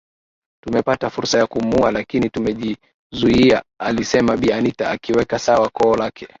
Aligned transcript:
Tumepata 0.65 1.09
fursa 1.09 1.37
ya 1.37 1.47
kumuua 1.47 1.91
lakini 1.91 2.29
tumejizuiaalisema 2.29 4.37
Bi 4.37 4.53
Anita 4.53 4.91
akiweka 4.91 5.39
sawa 5.39 5.69
koo 5.69 5.95
lake 5.95 6.27